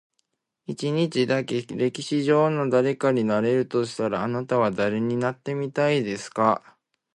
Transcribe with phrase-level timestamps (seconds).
[0.65, 6.75] 一日だけ、歴史上の誰かになれるとしたら、あなたは誰になってみたいですか？